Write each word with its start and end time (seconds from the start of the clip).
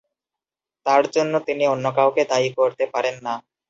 তার 0.85 1.03
জন্য 1.15 1.33
তিনি 1.47 1.63
অন্য 1.73 1.85
কাউকে 1.97 2.23
দায়ী 2.31 2.49
করতে 2.57 2.83
পারেন 2.93 3.15
না। 3.25 3.33